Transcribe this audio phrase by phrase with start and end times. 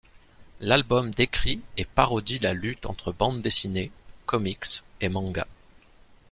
[0.61, 3.91] L'album décrit et parodie la lutte entre bande dessinée,
[4.25, 5.45] comics et manga.